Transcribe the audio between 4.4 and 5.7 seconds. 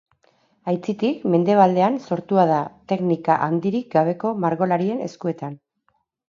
margolarien eskuetan.